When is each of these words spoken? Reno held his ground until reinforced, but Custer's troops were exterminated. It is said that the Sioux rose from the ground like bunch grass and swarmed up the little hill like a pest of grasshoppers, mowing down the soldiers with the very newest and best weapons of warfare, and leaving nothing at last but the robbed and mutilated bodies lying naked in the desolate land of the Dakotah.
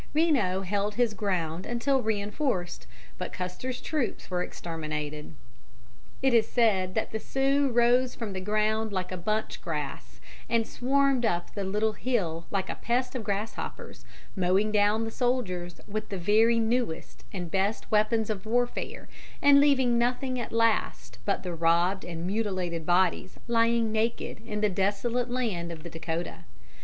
Reno 0.15 0.61
held 0.63 0.95
his 0.95 1.13
ground 1.13 1.67
until 1.67 2.01
reinforced, 2.01 2.87
but 3.19 3.31
Custer's 3.31 3.79
troops 3.79 4.31
were 4.31 4.41
exterminated. 4.41 5.35
It 6.23 6.33
is 6.33 6.47
said 6.47 6.95
that 6.95 7.11
the 7.11 7.19
Sioux 7.19 7.69
rose 7.71 8.15
from 8.15 8.33
the 8.33 8.41
ground 8.41 8.91
like 8.91 9.23
bunch 9.23 9.61
grass 9.61 10.19
and 10.49 10.65
swarmed 10.65 11.23
up 11.23 11.53
the 11.53 11.63
little 11.63 11.93
hill 11.93 12.47
like 12.49 12.67
a 12.67 12.73
pest 12.81 13.13
of 13.13 13.23
grasshoppers, 13.23 14.03
mowing 14.35 14.71
down 14.71 15.03
the 15.05 15.11
soldiers 15.11 15.79
with 15.87 16.09
the 16.09 16.17
very 16.17 16.59
newest 16.59 17.23
and 17.31 17.51
best 17.51 17.91
weapons 17.91 18.31
of 18.31 18.47
warfare, 18.47 19.07
and 19.39 19.61
leaving 19.61 19.99
nothing 19.99 20.39
at 20.39 20.51
last 20.51 21.19
but 21.25 21.43
the 21.43 21.53
robbed 21.53 22.03
and 22.03 22.25
mutilated 22.25 22.87
bodies 22.87 23.37
lying 23.47 23.91
naked 23.91 24.39
in 24.47 24.61
the 24.61 24.67
desolate 24.69 25.29
land 25.29 25.71
of 25.71 25.83
the 25.83 25.91
Dakotah. 25.91 26.45